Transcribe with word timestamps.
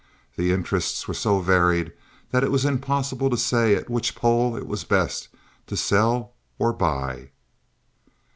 The 0.35 0.51
interests 0.51 1.07
were 1.07 1.13
so 1.13 1.37
varied 1.41 1.93
that 2.31 2.43
it 2.43 2.49
was 2.49 2.65
impossible 2.65 3.29
to 3.29 3.37
say 3.37 3.75
at 3.75 3.87
which 3.87 4.15
pole 4.15 4.55
it 4.57 4.65
was 4.65 4.83
best 4.83 5.27
to 5.67 5.77
sell 5.77 6.31
or 6.57 6.73
buy. 6.73 7.29